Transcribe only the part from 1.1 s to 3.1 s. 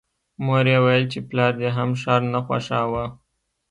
چې پلار دې هم ښار نه خوښاوه